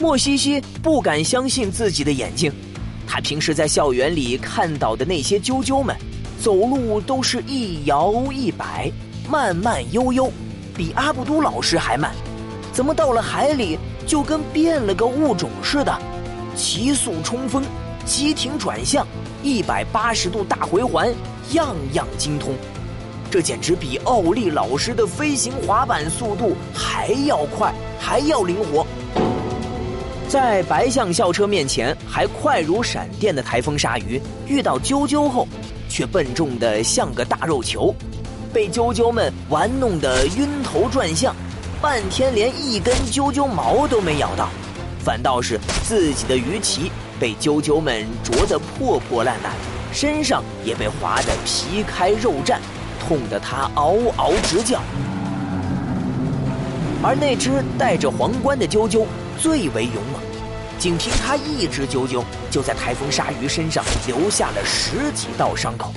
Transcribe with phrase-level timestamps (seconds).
[0.00, 2.52] 莫西西不敢相信自己的眼睛，
[3.04, 5.96] 他平时在校园里看到的那些啾啾们，
[6.40, 8.92] 走路都是一摇一摆，
[9.28, 10.30] 慢慢悠悠，
[10.76, 12.12] 比阿布都老师还慢。
[12.72, 13.76] 怎么到了海里
[14.06, 16.00] 就跟变了个物种似的，
[16.54, 17.64] 急速冲锋，
[18.04, 19.04] 急停转向，
[19.42, 21.12] 一百八十度大回环，
[21.54, 22.54] 样样精通。
[23.32, 28.86] 这简直比奥利老师的飞行滑板速度还要快，还要灵活。
[30.28, 35.48] 在白象校车面前还快如闪电的台风鲨鱼，遇到啾啾后，
[35.88, 37.94] 却笨重的像个大肉球，
[38.52, 41.34] 被啾啾们玩弄得晕头转向，
[41.80, 44.50] 半天连一根啾啾毛都没咬到，
[45.02, 49.54] 反倒是自己的鱼鳍被啾啾们啄得破破烂烂，
[49.94, 52.58] 身上也被划得皮开肉绽，
[53.00, 54.78] 痛得他嗷嗷直叫。
[57.02, 59.06] 而那只戴着皇冠的啾啾。
[59.40, 60.20] 最为勇猛，
[60.78, 65.92] 仅凭他一只啾啾，就在台风鲨鱼身上留下了十几道伤口。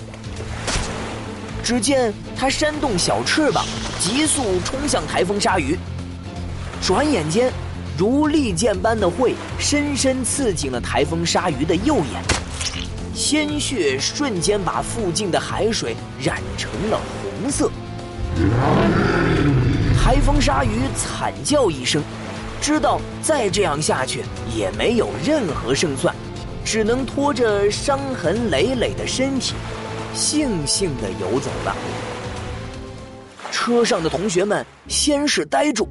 [1.63, 3.65] 只见他扇动小翅膀，
[3.99, 5.77] 急速冲向台风鲨鱼。
[6.81, 7.51] 转眼间，
[7.97, 12.23] 如利剑般的喙深深刺进了台风鲨鱼的右眼，
[13.13, 16.99] 鲜血瞬间把附近的海水染成了
[17.41, 17.71] 红色。
[20.03, 22.03] 台风鲨鱼惨叫一声。
[22.61, 24.23] 知道再这样下去
[24.55, 26.15] 也没有任何胜算，
[26.63, 29.55] 只能拖着伤痕累累的身体，
[30.15, 31.75] 悻悻地游走了。
[33.51, 35.89] 车上的同学们先是呆住，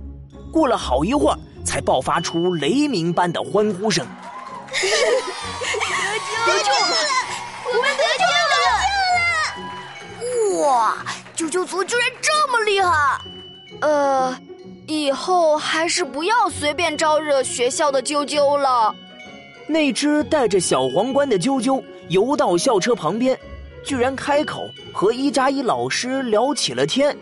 [0.52, 4.06] 过了好一会儿，才爆发出雷鸣般的欢呼声
[4.70, 6.96] ：“得救了！
[7.66, 8.24] 我们得救
[10.56, 10.68] 了！
[10.68, 11.04] 哇，
[11.34, 13.20] 救救组居然这么厉害！
[13.80, 14.38] 呃。”
[14.90, 18.92] 以后还是不要随便招惹学校的啾啾了。
[19.68, 23.38] 那只戴着小皇冠的啾啾游到校车旁边，
[23.84, 27.16] 居然开口和伊扎伊老师聊起了天。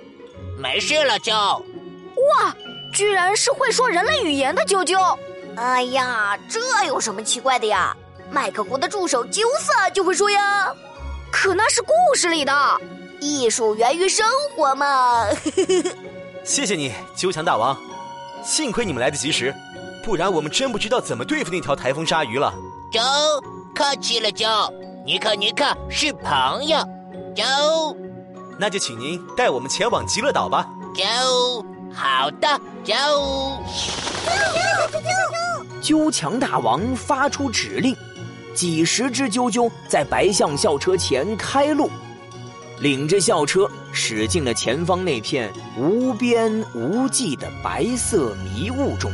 [0.56, 1.32] 没事了，啾。
[1.34, 2.56] 哇，
[2.90, 5.16] 居然是会说人类语言的啾啾！
[5.56, 7.94] 哎呀，这有什么奇怪的呀？
[8.30, 10.72] 麦克国的助手啾萨就会说呀。
[11.30, 12.80] 可那是故事里的，
[13.20, 14.26] 艺术源于生
[14.56, 15.26] 活嘛。
[16.44, 17.76] 谢谢你，鸠强大王，
[18.42, 19.54] 幸亏你们来得及时，
[20.02, 22.52] 不然我们真不知道怎么对付那条台风鲨鱼了。
[22.90, 23.00] 周，
[23.74, 24.46] 客气了，周，
[25.04, 26.78] 尼克尼克是朋友，
[27.36, 27.44] 周，
[28.58, 30.66] 那就请您带我们前往极乐岛吧。
[30.94, 32.48] 周，好的，
[32.82, 32.94] 周。
[35.82, 37.94] 鸠强大王发出指令，
[38.54, 41.90] 几十只啾啾在白象校车前开路。
[42.80, 49.12] 领着校车驶进了前方那片无边无际的白色迷雾中。